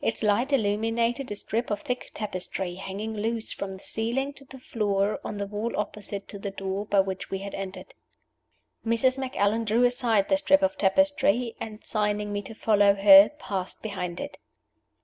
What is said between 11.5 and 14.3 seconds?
and, signing me to follow her, passed behind